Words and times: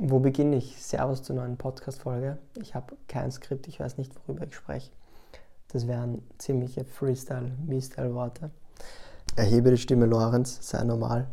Wo 0.00 0.20
beginne 0.20 0.54
ich? 0.54 0.80
Servus 0.80 1.24
zur 1.24 1.34
neuen 1.34 1.56
Podcast-Folge. 1.56 2.38
Ich 2.62 2.76
habe 2.76 2.96
kein 3.08 3.32
Skript, 3.32 3.66
ich 3.66 3.80
weiß 3.80 3.98
nicht, 3.98 4.14
worüber 4.14 4.46
ich 4.46 4.54
spreche. 4.54 4.92
Das 5.72 5.88
wären 5.88 6.22
ziemliche 6.38 6.84
Freestyle-Meestyle-Worte. 6.84 8.52
Erhebe 9.34 9.72
die 9.72 9.76
Stimme, 9.76 10.06
Lorenz, 10.06 10.58
sei 10.60 10.84
normal. 10.84 11.26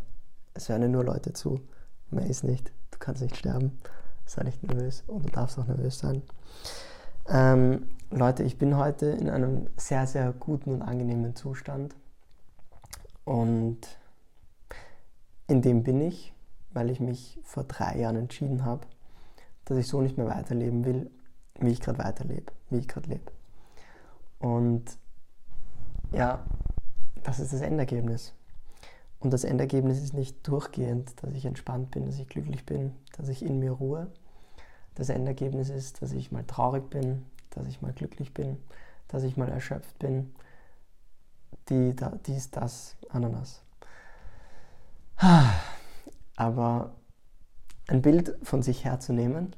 Es 0.56 0.68
hören 0.68 0.90
nur 0.90 1.04
Leute 1.04 1.32
zu. 1.34 1.62
Mehr 2.10 2.26
ist 2.26 2.44
nicht. 2.44 2.72
Du 2.90 2.98
kannst 2.98 3.22
nicht 3.22 3.38
sterben. 3.38 3.80
Sei 4.26 4.42
nicht 4.42 4.64
nervös 4.64 5.04
und 5.06 5.28
du 5.28 5.30
darfst 5.30 5.60
auch 5.60 5.68
nervös 5.68 6.00
sein. 6.00 6.24
Ähm, 7.28 7.88
Leute, 8.10 8.42
ich 8.42 8.58
bin 8.58 8.78
heute 8.78 9.06
in 9.06 9.30
einem 9.30 9.68
sehr, 9.78 10.08
sehr 10.08 10.34
guten 10.34 10.74
und 10.74 10.82
angenehmen 10.82 11.36
Zustand. 11.36 11.94
Und 13.26 13.78
in 15.46 15.62
dem 15.62 15.84
bin 15.84 16.02
ich 16.02 16.35
weil 16.76 16.90
ich 16.90 17.00
mich 17.00 17.40
vor 17.44 17.64
drei 17.64 17.98
Jahren 17.98 18.18
entschieden 18.18 18.66
habe, 18.66 18.86
dass 19.64 19.78
ich 19.78 19.88
so 19.88 20.02
nicht 20.02 20.18
mehr 20.18 20.28
weiterleben 20.28 20.86
will, 20.86 21.10
wie 21.60 21.72
ich 21.72 21.80
gerade 21.80 21.98
weiterlebe, 22.00 22.52
wie 22.70 22.78
ich 22.78 22.88
gerade 22.88 23.10
lebe. 23.10 23.32
Und 24.40 24.84
ja, 26.12 26.46
das 27.24 27.40
ist 27.40 27.54
das 27.54 27.62
Endergebnis. 27.62 28.34
Und 29.20 29.32
das 29.32 29.46
Endergebnis 29.46 30.04
ist 30.04 30.14
nicht 30.14 30.48
durchgehend, 30.48 31.14
dass 31.24 31.34
ich 31.34 31.46
entspannt 31.46 31.92
bin, 31.92 32.06
dass 32.06 32.20
ich 32.20 32.28
glücklich 32.28 32.66
bin, 32.66 32.94
dass 33.18 33.30
ich 33.30 33.44
in 33.44 33.58
mir 33.60 33.72
ruhe. 33.72 34.12
Das 34.94 35.10
Endergebnis 35.10 35.70
ist, 35.70 36.02
dass 36.02 36.12
ich 36.12 36.32
mal 36.32 36.44
traurig 36.44 36.90
bin, 36.90 37.26
dass 37.52 37.66
ich 37.68 37.82
mal 37.82 37.94
glücklich 37.94 38.34
bin, 38.34 38.58
dass 39.08 39.24
ich 39.24 39.38
mal 39.38 39.50
erschöpft 39.50 39.98
bin. 39.98 40.36
Die, 41.70 41.96
dies, 42.28 42.52
das, 42.52 42.98
Ananas. 43.10 43.64
Aber 46.36 46.96
ein 47.88 48.02
Bild 48.02 48.38
von 48.44 48.62
sich 48.62 48.84
herzunehmen, 48.84 49.56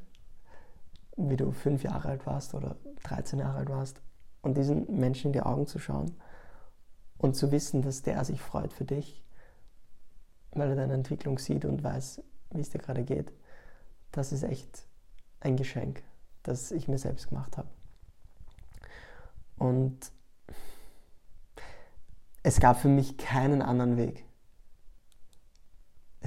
wie 1.16 1.38
du 1.38 1.52
fünf 1.52 1.84
Jahre 1.84 2.10
alt 2.10 2.26
warst 2.26 2.54
oder 2.54 2.76
13 3.04 3.40
Jahre 3.40 3.60
alt 3.60 3.70
warst, 3.70 4.02
und 4.42 4.56
diesen 4.56 5.00
Menschen 5.00 5.28
in 5.28 5.34
die 5.34 5.42
Augen 5.42 5.68
zu 5.68 5.80
schauen 5.80 6.16
und 7.18 7.36
zu 7.36 7.52
wissen, 7.52 7.82
dass 7.82 8.02
der 8.04 8.24
sich 8.24 8.42
freut 8.42 8.72
für 8.72 8.86
dich, 8.86 9.24
weil 10.52 10.70
er 10.70 10.76
deine 10.76 10.94
Entwicklung 10.94 11.40
sieht 11.40 11.66
und 11.66 11.84
weiß, 11.84 12.22
wie 12.52 12.62
es 12.62 12.70
dir 12.70 12.80
gerade 12.80 13.04
geht, 13.04 13.34
das 14.12 14.32
ist 14.32 14.44
echt 14.44 14.88
ein 15.40 15.58
Geschenk, 15.58 16.04
das 16.44 16.72
ich 16.72 16.88
mir 16.88 16.98
selbst 16.98 17.30
gemacht 17.30 17.58
habe. 17.58 17.68
Und 19.58 20.12
es 22.44 22.60
gab 22.60 22.80
für 22.80 22.88
mich 22.88 23.18
keinen 23.18 23.62
anderen 23.62 23.98
Weg 23.98 24.27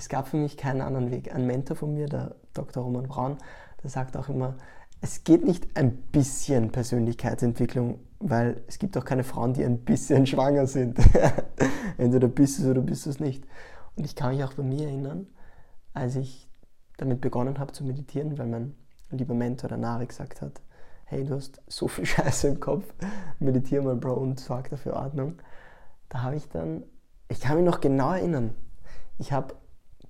es 0.01 0.09
gab 0.09 0.29
für 0.29 0.39
mich 0.39 0.57
keinen 0.57 0.81
anderen 0.81 1.11
Weg. 1.11 1.35
Ein 1.35 1.47
Mentor 1.47 1.77
von 1.77 1.93
mir, 1.93 2.07
der 2.07 2.35
Dr. 2.55 2.83
Roman 2.83 3.07
Braun, 3.07 3.37
der 3.83 3.91
sagt 3.91 4.17
auch 4.17 4.31
immer, 4.31 4.57
es 5.03 5.25
geht 5.25 5.45
nicht 5.45 5.77
ein 5.77 5.95
bisschen 5.95 6.73
Persönlichkeitsentwicklung, 6.73 8.01
weil 8.19 8.63
es 8.67 8.79
gibt 8.79 8.97
auch 8.97 9.05
keine 9.05 9.25
Frauen, 9.25 9.53
die 9.53 9.63
ein 9.63 9.81
bisschen 9.81 10.27
schwanger 10.27 10.67
sind. 10.67 10.99
Entweder 11.99 12.29
bist 12.29 12.59
du 12.59 12.63
es 12.63 12.69
oder 12.71 12.81
bist 12.81 13.05
du 13.05 13.11
es 13.11 13.21
nicht. 13.21 13.45
Und 13.95 14.07
ich 14.07 14.17
kann 14.17 14.35
mich 14.35 14.43
auch 14.43 14.55
bei 14.55 14.63
mir 14.63 14.87
erinnern, 14.87 15.27
als 15.93 16.17
ich 16.17 16.49
damit 16.97 17.21
begonnen 17.21 17.59
habe 17.59 17.73
zu 17.73 17.85
meditieren, 17.85 18.39
weil 18.39 18.47
mein 18.47 18.75
lieber 19.11 19.35
Mentor, 19.35 19.69
der 19.69 19.77
Nari, 19.77 20.07
gesagt 20.07 20.41
hat, 20.41 20.63
hey, 21.05 21.27
du 21.27 21.35
hast 21.35 21.61
so 21.67 21.89
viel 21.89 22.07
Scheiße 22.07 22.49
im 22.49 22.59
Kopf, 22.59 22.85
meditiere 23.39 23.83
mal, 23.83 23.97
Bro, 23.97 24.15
und 24.15 24.41
sorg 24.41 24.71
dafür 24.71 24.95
Ordnung. 24.95 25.35
Da 26.09 26.23
habe 26.23 26.37
ich 26.37 26.49
dann, 26.49 26.85
ich 27.29 27.41
kann 27.41 27.57
mich 27.57 27.67
noch 27.67 27.83
genau 27.83 28.13
erinnern, 28.13 28.55
ich 29.19 29.33
habe 29.33 29.55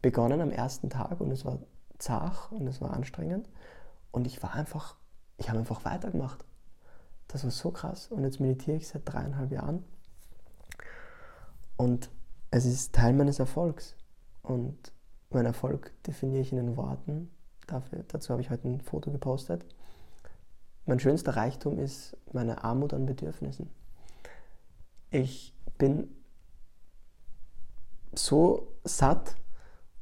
begonnen 0.03 0.41
am 0.41 0.51
ersten 0.51 0.91
Tag 0.91 1.21
und 1.21 1.31
es 1.31 1.45
war 1.45 1.59
zart 1.99 2.53
und 2.53 2.67
es 2.67 2.81
war 2.81 2.93
anstrengend. 2.93 3.49
Und 4.11 4.27
ich 4.27 4.43
war 4.43 4.55
einfach, 4.55 4.97
ich 5.37 5.49
habe 5.49 5.59
einfach 5.59 5.85
weitergemacht. 5.85 6.45
Das 7.29 7.45
war 7.45 7.51
so 7.51 7.71
krass. 7.71 8.09
Und 8.09 8.25
jetzt 8.25 8.41
meditiere 8.41 8.77
ich 8.77 8.89
seit 8.89 9.03
dreieinhalb 9.05 9.53
Jahren. 9.53 9.85
Und 11.77 12.11
es 12.51 12.65
ist 12.65 12.95
Teil 12.95 13.13
meines 13.13 13.39
Erfolgs. 13.39 13.95
Und 14.43 14.93
mein 15.31 15.47
Erfolg 15.47 15.93
definiere 16.05 16.43
ich 16.43 16.51
in 16.51 16.59
den 16.59 16.77
Worten. 16.77 17.31
Dafür, 17.67 18.05
dazu 18.09 18.31
habe 18.31 18.43
ich 18.43 18.51
heute 18.51 18.69
ein 18.69 18.81
Foto 18.81 19.13
gepostet. 19.13 19.65
Mein 20.87 20.99
schönster 20.99 21.37
Reichtum 21.37 21.79
ist 21.79 22.17
meine 22.33 22.65
Armut 22.65 22.93
an 22.93 23.07
Bedürfnissen. 23.07 23.71
Ich 25.11 25.55
bin 25.79 26.09
so 28.13 28.67
satt 28.83 29.37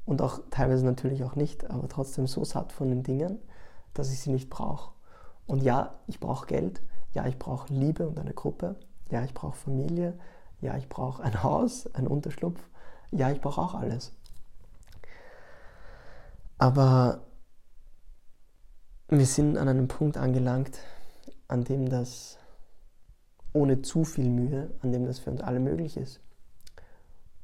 und 0.09 0.23
auch 0.23 0.41
teilweise 0.51 0.87
natürlich 0.87 1.23
auch 1.23 1.37
nicht, 1.37 1.71
aber 1.71 1.87
trotzdem 1.87 2.27
so 2.27 2.43
satt 2.43 2.73
von 2.73 2.89
den 2.89 3.03
Dingen, 3.03 3.39
dass 3.93 4.11
ich 4.11 4.21
sie 4.21 4.31
nicht 4.31 4.49
brauche. 4.49 4.95
Und 5.47 5.63
ja, 5.63 5.99
ich 6.07 6.19
brauche 6.19 6.47
Geld, 6.47 6.81
ja, 7.13 7.27
ich 7.27 7.39
brauche 7.39 7.73
Liebe 7.75 8.09
und 8.09 8.19
eine 8.19 8.33
Gruppe, 8.33 8.77
ja, 9.11 9.23
ich 9.23 9.35
brauche 9.35 9.59
Familie, 9.59 10.19
ja, 10.63 10.79
ich 10.79 10.89
brauche 10.89 11.23
ein 11.23 11.43
Haus, 11.43 11.95
einen 11.95 12.07
Unterschlupf, 12.07 12.59
ja, 13.11 13.31
ich 13.31 13.43
brauche 13.43 13.61
auch 13.61 13.75
alles. 13.75 14.13
Aber 16.57 17.21
wir 19.09 19.27
sind 19.27 19.59
an 19.59 19.69
einem 19.69 19.89
Punkt 19.89 20.17
angelangt, 20.17 20.79
an 21.49 21.65
dem 21.65 21.91
das 21.91 22.39
ohne 23.53 23.83
zu 23.83 24.05
viel 24.05 24.31
Mühe, 24.31 24.71
an 24.81 24.91
dem 24.91 25.05
das 25.05 25.19
für 25.19 25.31
uns 25.31 25.43
alle 25.43 25.61
möglich 25.61 25.99
ist. 25.99 26.23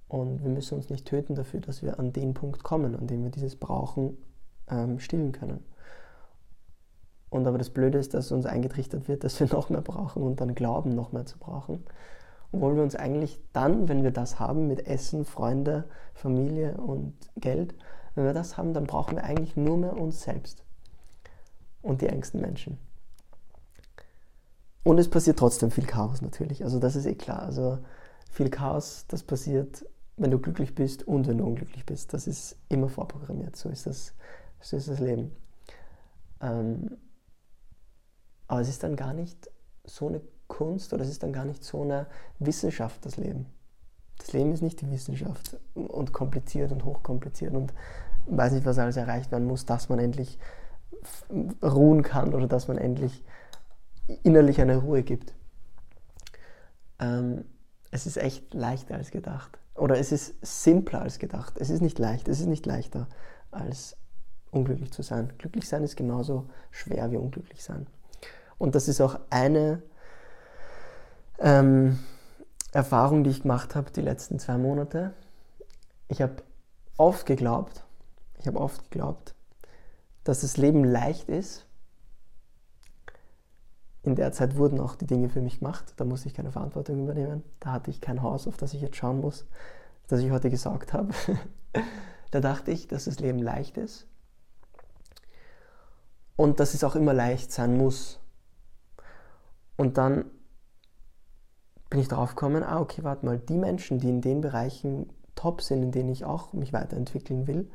Und 0.09 0.42
wir 0.42 0.50
müssen 0.50 0.75
uns 0.76 0.91
nicht 0.91 1.06
töten 1.06 1.34
dafür, 1.34 1.60
dass 1.60 1.82
wir 1.82 1.98
an 1.98 2.12
den 2.12 2.34
Punkt 2.34 2.62
kommen, 2.62 2.94
an 2.94 3.06
dem 3.06 3.25
wir 3.25 3.31
dieses 3.31 3.56
Brauchen 3.56 4.16
ähm, 4.69 4.98
stillen 4.98 5.32
können. 5.32 5.65
Und 7.31 7.47
aber 7.47 7.59
das 7.59 7.70
Blöde 7.70 7.98
ist, 7.98 8.14
dass 8.14 8.31
uns 8.31 8.47
eingetrichtert 8.47 9.09
wird, 9.09 9.25
dass 9.25 9.41
wir 9.41 9.48
noch 9.53 9.70
mehr 9.70 9.81
brauchen 9.81 10.22
und 10.22 10.41
dann 10.41 10.54
glauben, 10.54 10.94
noch 10.94 11.12
mehr 11.12 11.26
zu 11.26 11.38
brauchen. 11.38 11.84
Obwohl 12.53 12.76
wir 12.76 12.82
uns 12.84 12.94
eigentlich 12.94 13.41
dann, 13.53 13.88
wenn 13.88 14.04
wir 14.04 14.12
das 14.12 14.38
haben, 14.38 14.69
mit 14.69 14.87
Essen, 14.87 15.25
Freunde, 15.25 15.84
Familie 16.12 16.76
und 16.76 17.14
Geld, 17.34 17.75
wenn 18.14 18.25
wir 18.25 18.32
das 18.32 18.56
haben, 18.56 18.72
dann 18.72 18.84
brauchen 18.84 19.16
wir 19.16 19.25
eigentlich 19.25 19.56
nur 19.56 19.76
mehr 19.76 19.97
uns 19.97 20.22
selbst 20.22 20.62
und 21.82 22.00
die 22.00 22.06
engsten 22.06 22.41
Menschen. 22.41 22.78
Und 24.84 24.98
es 24.98 25.10
passiert 25.10 25.38
trotzdem 25.38 25.70
viel 25.70 25.87
Chaos 25.87 26.22
natürlich. 26.22 26.62
Also 26.62 26.78
das 26.78 26.94
ist 26.94 27.06
eh 27.06 27.14
klar. 27.14 27.43
Also 27.43 27.78
viel 28.31 28.50
Chaos, 28.50 29.06
das 29.09 29.22
passiert 29.22 29.84
wenn 30.16 30.30
du 30.30 30.38
glücklich 30.38 30.75
bist 30.75 31.06
und 31.06 31.26
wenn 31.26 31.38
du 31.38 31.44
unglücklich 31.44 31.84
bist. 31.84 32.12
Das 32.12 32.26
ist 32.26 32.56
immer 32.69 32.88
vorprogrammiert. 32.88 33.56
So 33.56 33.69
ist 33.69 33.86
das, 33.86 34.14
so 34.60 34.76
ist 34.76 34.88
das 34.88 35.00
Leben. 35.00 35.34
Ähm, 36.41 36.97
aber 38.47 38.60
es 38.60 38.69
ist 38.69 38.82
dann 38.82 38.97
gar 38.97 39.12
nicht 39.12 39.50
so 39.84 40.08
eine 40.08 40.20
Kunst 40.47 40.92
oder 40.92 41.02
es 41.02 41.08
ist 41.08 41.22
dann 41.22 41.32
gar 41.32 41.44
nicht 41.44 41.64
so 41.64 41.82
eine 41.82 42.06
Wissenschaft, 42.38 43.04
das 43.04 43.16
Leben. 43.16 43.47
Das 44.19 44.32
Leben 44.32 44.52
ist 44.52 44.62
nicht 44.62 44.80
die 44.80 44.91
Wissenschaft 44.91 45.58
und 45.75 46.12
kompliziert 46.12 46.70
und 46.70 46.84
hochkompliziert 46.84 47.54
und 47.54 47.75
weiß 48.26 48.52
nicht, 48.52 48.66
was 48.66 48.78
alles 48.78 48.96
erreicht 48.96 49.32
werden 49.32 49.46
muss, 49.46 49.66
dass 49.66 49.88
man 49.88 49.98
endlich 49.98 50.38
ruhen 51.62 52.02
kann 52.02 52.32
oder 52.34 52.46
dass 52.46 52.69
man 52.69 52.78
endlich 52.78 53.25
innerlich 54.22 54.60
eine 54.60 54.76
Ruhe 54.76 55.02
gibt. 55.02 55.34
Ähm, 57.00 57.44
es 57.91 58.06
ist 58.06 58.16
echt 58.16 58.54
leichter 58.54 58.94
als 58.94 59.10
gedacht 59.10 59.58
oder 59.74 59.98
es 59.98 60.12
ist 60.12 60.34
simpler 60.42 61.02
als 61.02 61.18
gedacht. 61.18 61.54
Es 61.58 61.70
ist 61.70 61.80
nicht 61.80 61.98
leicht, 61.98 62.28
es 62.28 62.40
ist 62.40 62.46
nicht 62.46 62.66
leichter 62.66 63.08
als 63.50 63.96
unglücklich 64.50 64.92
zu 64.92 65.02
sein. 65.02 65.32
Glücklich 65.38 65.68
sein 65.68 65.82
ist 65.82 65.96
genauso 65.96 66.46
schwer 66.70 67.10
wie 67.10 67.16
unglücklich 67.16 67.62
sein. 67.62 67.86
Und 68.58 68.74
das 68.74 68.88
ist 68.88 69.00
auch 69.00 69.18
eine 69.30 69.82
ähm, 71.38 71.98
Erfahrung, 72.72 73.24
die 73.24 73.30
ich 73.30 73.42
gemacht 73.42 73.74
habe 73.74 73.90
die 73.90 74.00
letzten 74.00 74.38
zwei 74.38 74.56
Monate. 74.56 75.12
Ich 76.08 76.22
habe 76.22 76.36
oft 76.96 77.26
geglaubt, 77.26 77.84
ich 78.38 78.46
habe 78.46 78.60
oft 78.60 78.90
geglaubt, 78.90 79.34
dass 80.22 80.42
das 80.42 80.56
Leben 80.56 80.84
leicht 80.84 81.28
ist. 81.28 81.66
In 84.04 84.14
der 84.14 84.32
Zeit 84.32 84.56
wurden 84.56 84.80
auch 84.80 84.96
die 84.96 85.06
Dinge 85.06 85.28
für 85.28 85.40
mich 85.40 85.58
gemacht, 85.60 85.94
da 85.96 86.04
musste 86.04 86.28
ich 86.28 86.34
keine 86.34 86.52
Verantwortung 86.52 87.02
übernehmen. 87.02 87.42
Da 87.60 87.72
hatte 87.72 87.90
ich 87.90 88.00
kein 88.00 88.22
Haus, 88.22 88.46
auf 88.46 88.56
das 88.56 88.74
ich 88.74 88.82
jetzt 88.82 88.96
schauen 88.96 89.20
muss 89.20 89.46
das 90.08 90.20
ich 90.20 90.30
heute 90.30 90.50
gesagt 90.50 90.92
habe, 90.92 91.12
da 92.30 92.40
dachte 92.40 92.70
ich, 92.70 92.88
dass 92.88 93.04
das 93.04 93.20
Leben 93.20 93.38
leicht 93.38 93.76
ist 93.76 94.06
und 96.36 96.60
dass 96.60 96.74
es 96.74 96.84
auch 96.84 96.96
immer 96.96 97.14
leicht 97.14 97.52
sein 97.52 97.76
muss. 97.76 98.20
Und 99.76 99.98
dann 99.98 100.26
bin 101.90 102.00
ich 102.00 102.08
drauf 102.08 102.30
gekommen, 102.30 102.62
ah, 102.62 102.80
okay, 102.80 103.02
warte 103.04 103.24
mal, 103.24 103.38
die 103.38 103.56
Menschen, 103.56 103.98
die 103.98 104.08
in 104.08 104.20
den 104.20 104.40
Bereichen 104.40 105.12
top 105.34 105.62
sind, 105.62 105.82
in 105.82 105.92
denen 105.92 106.10
ich 106.10 106.24
auch 106.24 106.52
mich 106.52 106.72
weiterentwickeln 106.72 107.46
will, 107.46 107.70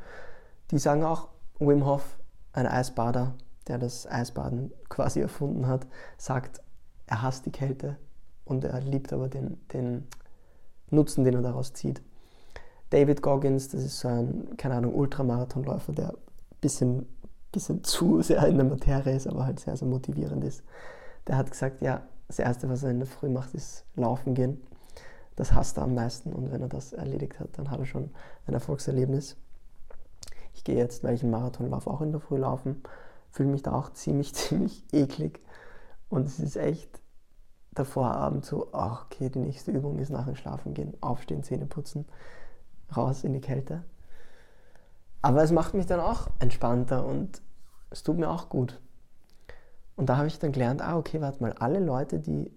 die 0.71 0.79
sagen 0.79 1.03
auch, 1.03 1.29
Wim 1.59 1.85
Hof, 1.85 2.17
ein 2.53 2.67
Eisbader, 2.67 3.35
der 3.69 3.77
das 3.77 4.06
Eisbaden 4.06 4.71
quasi 4.89 5.21
erfunden 5.21 5.68
hat, 5.68 5.88
sagt, 6.18 6.62
er 7.07 7.21
hasst 7.21 7.45
die 7.45 7.51
Kälte 7.51 7.98
und 8.44 8.66
er 8.66 8.81
liebt 8.81 9.13
aber 9.13 9.30
den, 9.30 9.57
den 9.74 10.07
Nutzen, 10.89 11.24
den 11.24 11.36
er 11.36 11.42
daraus 11.42 11.74
zieht. 11.74 12.01
David 12.89 13.21
Goggins, 13.21 13.69
das 13.69 13.83
ist 13.83 14.00
so 14.00 14.07
ein, 14.07 14.57
keine 14.57 14.75
Ahnung, 14.75 14.95
Ultramarathonläufer, 14.95 15.94
der 15.94 16.10
ein 16.10 16.18
bisschen 16.60 17.07
bisschen 17.51 17.83
zu 17.83 18.21
sehr 18.21 18.45
in 18.48 18.57
der 18.57 18.66
Materie 18.66 19.16
ist, 19.16 19.27
aber 19.27 19.45
halt 19.45 19.60
sehr, 19.60 19.75
sehr 19.75 19.88
motivierend 19.88 20.44
ist. 20.44 20.63
Der 21.27 21.38
hat 21.38 21.51
gesagt, 21.51 21.81
ja, 21.81 22.04
das 22.27 22.39
Erste, 22.39 22.69
was 22.69 22.83
er 22.83 22.92
in 22.92 23.00
der 23.00 23.07
Früh 23.07 23.30
macht, 23.30 23.54
ist 23.54 23.86
laufen 23.95 24.33
gehen. 24.33 24.62
Das 25.36 25.54
hasst 25.54 25.77
er 25.77 25.83
am 25.83 25.95
meisten 25.95 26.33
und 26.33 26.51
wenn 26.51 26.62
er 26.62 26.68
das 26.68 26.94
erledigt 26.94 27.39
hat, 27.39 27.57
dann 27.57 27.72
hat 27.72 27.80
er 27.80 27.86
schon 27.86 28.12
ein 28.45 28.54
Erfolgserlebnis. 28.54 29.38
Ich 30.54 30.63
gehe 30.63 30.75
jetzt, 30.75 31.04
weil 31.04 31.15
ich 31.15 31.24
einen 31.24 31.31
Marathon 31.31 31.69
laufe, 31.69 31.89
auch 31.89 32.01
in 32.01 32.12
der 32.12 32.19
Früh 32.19 32.38
laufen, 32.38 32.83
fühle 33.31 33.49
mich 33.49 33.63
da 33.63 33.73
auch 33.73 33.91
ziemlich, 33.93 34.33
ziemlich 34.35 34.83
eklig 34.91 35.41
und 36.09 36.27
es 36.27 36.39
ist 36.39 36.55
echt 36.55 37.01
der 37.71 37.85
Vorabend 37.85 38.45
so, 38.45 38.69
ach, 38.73 39.05
okay, 39.05 39.29
die 39.29 39.39
nächste 39.39 39.71
Übung 39.71 39.99
ist 39.99 40.09
nach 40.09 40.25
dem 40.25 40.35
Schlafen 40.35 40.73
gehen, 40.73 40.97
aufstehen, 41.01 41.43
Zähne 41.43 41.65
putzen, 41.65 42.05
raus 42.95 43.23
in 43.23 43.33
die 43.33 43.41
Kälte. 43.41 43.83
Aber 45.21 45.43
es 45.43 45.51
macht 45.51 45.73
mich 45.73 45.85
dann 45.85 45.99
auch 45.99 46.27
entspannter 46.39 47.05
und 47.05 47.41
es 47.89 48.03
tut 48.03 48.17
mir 48.17 48.29
auch 48.29 48.49
gut. 48.49 48.79
Und 49.95 50.09
da 50.09 50.17
habe 50.17 50.27
ich 50.27 50.39
dann 50.39 50.51
gelernt, 50.51 50.81
ah, 50.81 50.97
okay, 50.97 51.21
warte 51.21 51.41
mal, 51.41 51.53
alle 51.53 51.79
Leute, 51.79 52.19
die 52.19 52.51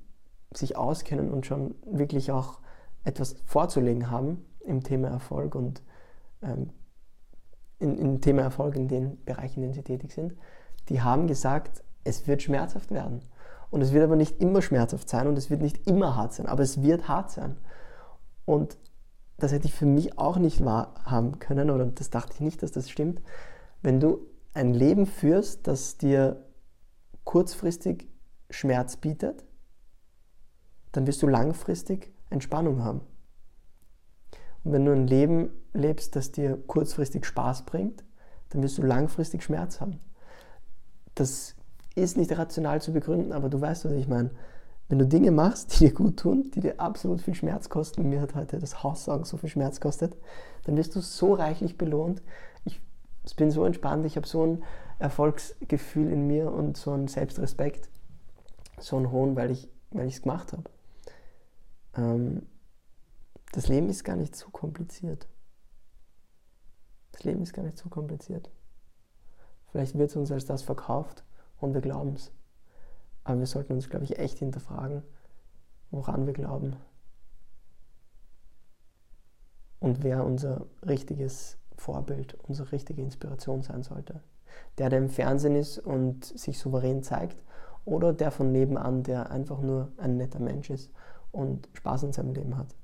sich 0.53 0.77
auskennen 0.77 1.33
und 1.33 1.47
schon 1.47 1.75
wirklich 1.85 2.31
auch 2.31 2.61
etwas 3.05 3.37
vorzulegen 3.47 4.11
haben 4.11 4.45
im 4.61 4.83
Thema 4.83 5.09
Erfolg 5.09 5.55
und 5.55 5.83
ähm, 6.43 6.71
im 7.81 8.21
Thema 8.21 8.43
Erfolg 8.43 8.77
in 8.77 8.87
den 8.87 9.25
Bereichen, 9.25 9.57
in 9.57 9.63
denen 9.63 9.75
sie 9.75 9.83
tätig 9.83 10.13
sind, 10.13 10.35
die 10.89 11.03
haben 11.03 11.27
gesagt, 11.27 11.83
es 12.05 12.27
wird 12.27 12.43
schmerzhaft 12.43 12.91
werden. 12.91 13.23
Und 13.71 13.81
es 13.81 13.93
wird 13.93 14.05
aber 14.05 14.17
nicht 14.17 14.41
immer 14.41 14.61
schmerzhaft 14.61 15.09
sein 15.09 15.27
und 15.27 15.39
es 15.39 15.49
wird 15.49 15.63
nicht 15.63 15.87
immer 15.87 16.15
hart 16.17 16.35
sein, 16.35 16.47
aber 16.47 16.63
es 16.63 16.83
wird 16.83 17.09
hart 17.09 17.31
sein. 17.31 17.57
Und 18.45 18.77
das 19.39 19.53
hätte 19.53 19.67
ich 19.67 19.75
für 19.75 19.87
mich 19.87 20.19
auch 20.19 20.37
nicht 20.37 20.65
wahrhaben 20.65 21.39
können 21.39 21.71
oder 21.71 21.87
das 21.87 22.11
dachte 22.11 22.35
ich 22.35 22.41
nicht, 22.41 22.63
dass 22.63 22.73
das 22.73 22.91
stimmt. 22.91 23.23
Wenn 23.81 23.99
du 23.99 24.27
ein 24.55 24.75
Leben 24.75 25.07
führst, 25.07 25.67
das 25.67 25.97
dir 25.97 26.45
kurzfristig 27.25 28.09
Schmerz 28.51 28.97
bietet, 28.97 29.45
dann 30.93 31.07
wirst 31.07 31.23
du 31.23 31.27
langfristig 31.27 32.13
Entspannung 32.29 32.85
haben. 32.85 33.01
Und 34.65 34.73
wenn 34.73 34.85
du 34.85 34.93
ein 34.93 35.07
Leben 35.07 35.51
lebst, 35.73 36.15
das 36.15 36.31
dir 36.31 36.57
kurzfristig 36.67 37.25
Spaß 37.25 37.65
bringt, 37.65 38.05
dann 38.51 38.63
wirst 38.63 38.79
du 38.79 38.83
langfristig 38.83 39.43
Schmerz 39.43 39.81
haben. 39.81 39.99
Das 41.15 41.55
ist 41.95 42.17
nicht 42.17 42.37
rational 42.37 42.81
zu 42.81 42.93
begründen, 42.93 43.33
aber 43.33 43.49
du 43.49 43.61
weißt, 43.61 43.85
was 43.85 43.93
ich 43.93 44.09
meine. 44.09 44.31
Wenn 44.89 44.99
du 44.99 45.07
Dinge 45.07 45.31
machst, 45.31 45.75
die 45.75 45.87
dir 45.87 45.95
gut 45.95 46.19
tun, 46.19 46.51
die 46.55 46.61
dir 46.61 46.81
absolut 46.81 47.23
viel 47.23 47.35
Schmerz 47.35 47.69
kosten, 47.69 48.09
mir 48.09 48.21
hat 48.21 48.35
heute 48.35 48.59
das 48.59 48.83
Haussaugen 48.83 49.25
so 49.25 49.37
viel 49.37 49.49
Schmerz 49.49 49.81
kostet, 49.81 50.17
dann 50.65 50.77
wirst 50.77 50.95
du 50.97 51.01
so 51.01 51.35
reichlich 51.35 51.79
belohnt. 51.79 52.23
Ich 52.65 52.81
bin 53.37 53.51
so 53.51 53.65
entspannt, 53.65 54.05
ich 54.05 54.17
habe 54.17 54.27
so 54.27 54.45
ein 54.45 54.65
Erfolgsgefühl 54.99 56.11
in 56.11 56.27
mir 56.27 56.51
und 56.53 56.77
so 56.77 56.91
einen 56.91 57.09
Selbstrespekt, 57.09 57.89
so 58.81 58.97
einen 58.97 59.13
hohen, 59.13 59.37
weil 59.37 59.53
ich 59.53 59.69
weil 59.93 60.09
es 60.09 60.23
gemacht 60.23 60.53
habe. 60.53 60.65
Ähm, 61.97 62.47
das 63.53 63.69
Leben 63.69 63.89
ist 63.89 64.05
gar 64.05 64.17
nicht 64.17 64.35
zu 64.35 64.51
kompliziert. 64.51 65.29
Das 67.13 67.25
Leben 67.25 67.43
ist 67.43 67.53
gar 67.53 67.63
nicht 67.63 67.79
zu 67.79 67.89
kompliziert. 67.89 68.51
Vielleicht 69.73 69.99
wird 69.99 70.11
es 70.11 70.17
uns 70.17 70.31
als 70.31 70.45
das 70.45 70.63
verkauft 70.63 71.25
und 71.59 71.75
wir 71.75 71.81
glauben 71.81 72.15
es. 72.15 72.31
Aber 73.25 73.39
wir 73.39 73.47
sollten 73.47 73.73
uns, 73.73 73.89
glaube 73.89 74.05
ich, 74.05 74.19
echt 74.19 74.39
hinterfragen, 74.39 75.03
woran 75.91 76.27
wir 76.27 76.35
glauben 76.35 76.77
und 79.83 80.05
wer 80.05 80.25
unser 80.25 80.67
richtiges 80.87 81.59
Vorbild, 81.77 82.39
unsere 82.47 82.71
richtige 82.71 83.03
Inspiration 83.03 83.63
sein 83.63 83.83
sollte. 83.83 84.23
Der, 84.79 84.89
der 84.91 84.99
im 84.99 85.09
Fernsehen 85.09 85.57
ist 85.57 85.79
und 85.79 86.25
sich 86.25 86.59
souverän 86.59 87.03
zeigt 87.03 87.43
oder 87.85 88.13
der 88.13 88.31
von 88.31 88.53
nebenan, 88.53 89.03
der 89.03 89.31
einfach 89.31 89.61
nur 89.61 89.91
ein 89.97 90.17
netter 90.17 90.39
Mensch 90.39 90.71
ist 90.71 90.93
und 91.33 91.69
Spaß 91.73 92.05
in 92.05 92.13
seinem 92.13 92.33
Leben 92.33 92.57
hat. 92.57 92.77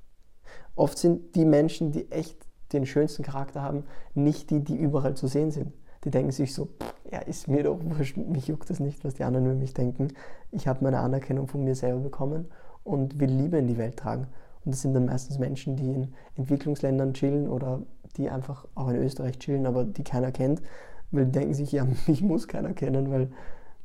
Oft 0.74 0.98
sind 0.98 1.36
die 1.36 1.44
Menschen, 1.44 1.92
die 1.92 2.10
echt 2.10 2.48
den 2.72 2.84
schönsten 2.84 3.22
Charakter 3.22 3.62
haben, 3.62 3.84
nicht 4.14 4.50
die, 4.50 4.64
die 4.64 4.76
überall 4.76 5.14
zu 5.14 5.28
sehen 5.28 5.50
sind. 5.50 5.72
Die 6.08 6.12
denken 6.12 6.32
sich 6.32 6.54
so, 6.54 6.68
ja, 7.12 7.18
ist 7.18 7.48
mir 7.48 7.64
doch 7.64 7.78
wurscht, 7.82 8.16
mich 8.16 8.48
juckt 8.48 8.70
das 8.70 8.80
nicht, 8.80 9.04
was 9.04 9.12
die 9.12 9.24
anderen 9.24 9.44
über 9.44 9.54
mich 9.54 9.74
denken. 9.74 10.08
Ich 10.50 10.66
habe 10.66 10.82
meine 10.82 11.00
Anerkennung 11.00 11.48
von 11.48 11.62
mir 11.62 11.74
selber 11.74 12.00
bekommen 12.00 12.46
und 12.82 13.20
will 13.20 13.28
Liebe 13.28 13.58
in 13.58 13.66
die 13.66 13.76
Welt 13.76 13.98
tragen. 13.98 14.26
Und 14.64 14.72
das 14.72 14.80
sind 14.80 14.94
dann 14.94 15.04
meistens 15.04 15.38
Menschen, 15.38 15.76
die 15.76 15.92
in 15.92 16.14
Entwicklungsländern 16.36 17.12
chillen 17.12 17.46
oder 17.46 17.82
die 18.16 18.30
einfach 18.30 18.66
auch 18.74 18.88
in 18.88 18.96
Österreich 18.96 19.38
chillen, 19.38 19.66
aber 19.66 19.84
die 19.84 20.02
keiner 20.02 20.32
kennt, 20.32 20.62
weil 21.10 21.26
die 21.26 21.32
denken 21.32 21.52
sich, 21.52 21.72
ja, 21.72 21.86
mich 22.06 22.22
muss 22.22 22.48
keiner 22.48 22.72
kennen, 22.72 23.10
weil 23.10 23.30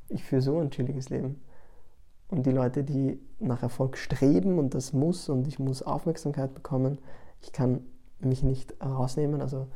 ich 0.08 0.24
führe 0.24 0.42
so 0.42 0.58
ein 0.60 0.72
chilliges 0.72 1.10
Leben. 1.10 1.42
Und 2.30 2.46
die 2.46 2.52
Leute, 2.52 2.86
die 2.86 3.20
nach 3.42 3.64
Erfolg 3.64 3.98
streben 3.98 4.60
und 4.60 4.76
das 4.76 4.94
muss 4.94 5.28
und 5.28 5.46
ich 5.46 5.60
muss 5.60 5.84
Aufmerksamkeit 5.84 6.54
bekommen, 6.54 7.00
ich 7.42 7.52
kann 7.52 7.82
mich 8.20 8.44
nicht 8.44 8.82
rausnehmen. 8.82 9.42
Also 9.42 9.68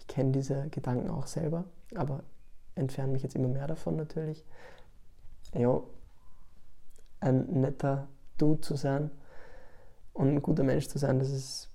ich 0.00 0.08
kenne 0.08 0.32
diese 0.32 0.68
Gedanken 0.70 1.08
auch 1.08 1.28
selber, 1.28 1.64
aber 1.96 2.22
entferne 2.74 3.12
mich 3.12 3.22
jetzt 3.22 3.34
immer 3.36 3.48
mehr 3.48 3.66
davon 3.66 3.96
natürlich. 3.96 4.44
Ja, 5.54 5.82
ein 7.20 7.60
netter 7.60 8.08
Dude 8.38 8.60
zu 8.60 8.76
sein 8.76 9.10
und 10.12 10.28
ein 10.28 10.42
guter 10.42 10.64
Mensch 10.64 10.88
zu 10.88 10.98
sein, 10.98 11.18
das 11.18 11.30
ist 11.30 11.70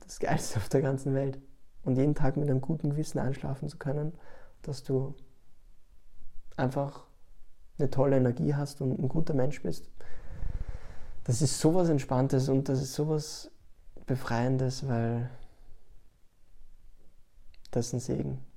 das 0.00 0.18
Geilste 0.18 0.58
auf 0.58 0.68
der 0.68 0.82
ganzen 0.82 1.14
Welt. 1.14 1.38
Und 1.84 1.96
jeden 1.96 2.14
Tag 2.14 2.36
mit 2.36 2.50
einem 2.50 2.60
guten 2.60 2.90
Gewissen 2.90 3.18
einschlafen 3.18 3.68
zu 3.68 3.78
können, 3.78 4.12
dass 4.62 4.82
du 4.82 5.14
einfach 6.56 7.06
eine 7.78 7.90
tolle 7.90 8.16
Energie 8.16 8.54
hast 8.54 8.80
und 8.80 8.98
ein 8.98 9.08
guter 9.08 9.34
Mensch 9.34 9.62
bist. 9.62 9.90
Das 11.24 11.42
ist 11.42 11.60
sowas 11.60 11.88
Entspanntes 11.88 12.48
und 12.48 12.68
das 12.68 12.82
ist 12.82 12.94
sowas 12.94 13.50
Befreiendes, 14.06 14.88
weil 14.88 15.30
das 17.70 17.88
ist 17.88 17.92
ein 17.92 18.00
Segen. 18.00 18.47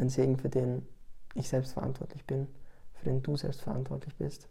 Ein 0.00 0.08
Segen, 0.08 0.38
für 0.38 0.48
den 0.48 0.88
ich 1.34 1.50
selbst 1.50 1.74
verantwortlich 1.74 2.24
bin, 2.26 2.48
für 2.94 3.04
den 3.04 3.22
du 3.22 3.36
selbst 3.36 3.60
verantwortlich 3.60 4.16
bist 4.16 4.48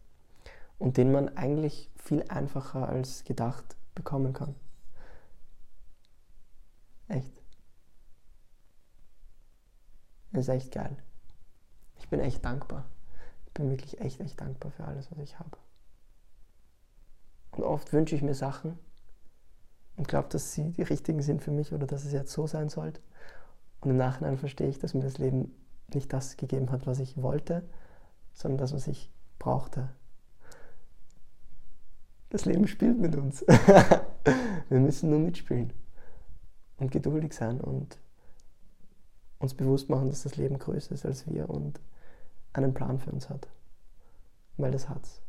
und 0.78 0.98
den 0.98 1.12
man 1.12 1.36
eigentlich 1.38 1.90
viel 1.96 2.24
einfacher 2.30 2.88
als 2.88 3.24
gedacht 3.24 3.76
bekommen 3.96 4.34
kann. 4.34 4.54
Echt. 7.08 7.42
Das 10.32 10.42
ist 10.42 10.50
echt 10.50 10.72
geil. 10.72 10.96
Ich 11.98 12.08
bin 12.10 12.20
echt 12.20 12.46
dankbar. 12.46 12.86
Ich 13.48 13.54
bin 13.56 13.72
wirklich 13.72 14.00
echt, 14.00 14.20
echt 14.20 14.40
dankbar 14.40 14.72
für 14.72 14.84
alles, 14.84 15.10
was 15.12 15.18
ich 15.18 15.40
habe. 15.40 15.58
Und 17.52 17.64
oft 17.64 17.92
wünsche 17.92 18.16
ich 18.16 18.22
mir 18.22 18.36
Sachen 18.36 18.78
und 19.98 20.08
glaube, 20.08 20.30
dass 20.30 20.54
sie 20.54 20.74
die 20.74 20.84
richtigen 20.84 21.24
sind 21.24 21.42
für 21.42 21.50
mich 21.50 21.74
oder 21.74 21.88
dass 21.88 22.06
es 22.06 22.14
jetzt 22.14 22.32
so 22.32 22.46
sein 22.46 22.70
sollte. 22.70 23.02
Und 23.82 23.92
im 23.92 23.98
Nachhinein 23.98 24.38
verstehe 24.38 24.70
ich, 24.70 24.80
dass 24.80 24.94
mir 24.94 25.04
das 25.04 25.18
Leben 25.18 25.54
nicht 25.94 26.12
das 26.14 26.38
gegeben 26.38 26.72
hat, 26.72 26.86
was 26.86 27.00
ich 27.00 27.22
wollte, 27.22 27.64
sondern 28.34 28.58
das, 28.58 28.74
was 28.74 28.88
ich 28.88 29.12
brauchte. 29.40 29.90
Das 32.30 32.46
Leben 32.46 32.68
spielt 32.68 33.00
mit 33.00 33.16
uns. 33.16 33.42
Wir 34.70 34.80
müssen 34.80 35.10
nur 35.10 35.20
mitspielen 35.20 35.74
und 36.78 36.92
geduldig 36.92 37.34
sein 37.34 37.60
und 37.60 37.98
uns 39.40 39.54
bewusst 39.54 39.90
machen, 39.90 40.10
dass 40.10 40.24
das 40.24 40.36
Leben 40.36 40.60
größer 40.60 40.94
ist 40.94 41.06
als 41.06 41.26
wir 41.28 41.50
und 41.50 41.80
einen 42.54 42.74
Plan 42.74 43.00
für 43.00 43.12
uns 43.12 43.30
hat. 43.30 43.48
Weil 44.58 44.72
das 44.72 44.90
hat's. 44.90 45.22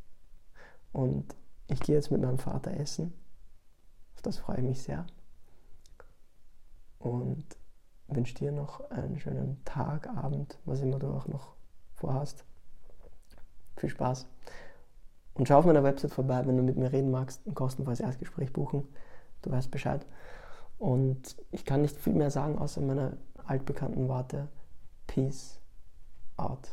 Und 0.92 1.34
ich 1.68 1.80
gehe 1.80 1.94
jetzt 1.94 2.10
mit 2.10 2.20
meinem 2.20 2.38
Vater 2.38 2.72
essen. 2.72 3.12
Auf 4.14 4.22
das 4.22 4.38
freue 4.38 4.58
ich 4.58 4.64
mich 4.64 4.82
sehr. 4.82 5.06
Und 6.98 7.44
wünsche 8.14 8.34
dir 8.34 8.52
noch 8.52 8.90
einen 8.90 9.18
schönen 9.18 9.62
Tag, 9.64 10.08
Abend, 10.08 10.58
was 10.64 10.80
immer 10.80 10.98
du 10.98 11.08
auch 11.08 11.26
noch 11.28 11.54
vorhast. 11.94 12.44
Viel 13.76 13.90
Spaß. 13.90 14.26
Und 15.34 15.48
schau 15.48 15.58
auf 15.58 15.66
meiner 15.66 15.84
Website 15.84 16.12
vorbei, 16.12 16.42
wenn 16.46 16.56
du 16.56 16.62
mit 16.62 16.76
mir 16.76 16.92
reden 16.92 17.10
magst, 17.10 17.46
ein 17.46 17.54
kostenfreies 17.54 18.00
Erstgespräch 18.00 18.52
buchen. 18.52 18.88
Du 19.42 19.50
weißt 19.50 19.70
Bescheid. 19.70 20.04
Und 20.78 21.36
ich 21.50 21.64
kann 21.64 21.82
nicht 21.82 21.96
viel 21.96 22.14
mehr 22.14 22.30
sagen, 22.30 22.58
außer 22.58 22.80
meine 22.80 23.16
altbekannten 23.46 24.08
Worte. 24.08 24.48
Peace 25.06 25.60
out. 26.36 26.68